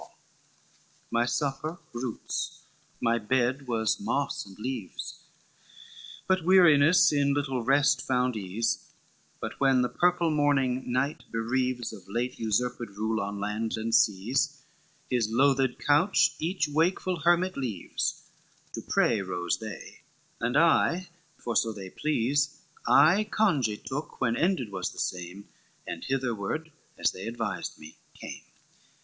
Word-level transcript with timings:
XLII 0.01 0.07
"My 1.11 1.25
supper 1.27 1.77
roots; 1.93 2.63
my 2.99 3.19
bed 3.19 3.67
was 3.67 3.99
moss 3.99 4.47
and 4.47 4.57
leaves; 4.57 5.19
But 6.25 6.43
weariness 6.43 7.13
in 7.13 7.35
little 7.35 7.63
rest 7.63 8.01
found 8.01 8.35
ease: 8.35 8.89
But 9.39 9.59
when 9.59 9.83
the 9.83 9.89
purple 9.89 10.31
morning 10.31 10.91
night 10.91 11.25
bereaves 11.31 11.93
Of 11.93 12.09
late 12.09 12.39
usurped 12.39 12.79
rule 12.97 13.21
on 13.21 13.39
lands 13.39 13.77
and 13.77 13.93
seas, 13.93 14.63
His 15.07 15.29
loathed 15.31 15.77
couch 15.77 16.33
each 16.39 16.67
wakeful 16.67 17.19
hermit 17.19 17.55
leaves, 17.55 18.23
To 18.73 18.81
pray 18.81 19.21
rose 19.21 19.59
they, 19.59 20.01
and 20.39 20.57
I, 20.57 21.09
for 21.37 21.55
so 21.55 21.71
they 21.71 21.91
please, 21.91 22.59
I 22.87 23.25
congee 23.29 23.77
took 23.77 24.19
when 24.19 24.35
ended 24.35 24.71
was 24.71 24.91
the 24.91 24.99
same, 24.99 25.47
And 25.85 26.03
hitherward, 26.03 26.71
as 26.97 27.11
they 27.11 27.27
advised 27.27 27.77
me, 27.77 27.97
came." 28.15 28.41